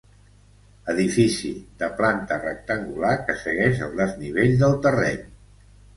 [0.93, 1.51] Edifici
[1.83, 5.23] de planta rectangular que segueix el desnivell del terreny.